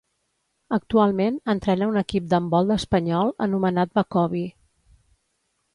[0.77, 4.45] Actualment, entrena un equip d'handbol espanyol anomenat Bacovi.